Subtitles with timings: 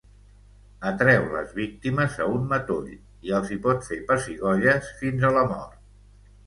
[0.91, 2.89] Atreu les víctimes a un matoll
[3.29, 5.81] i els hi pot fer pessigolles fins a la mort.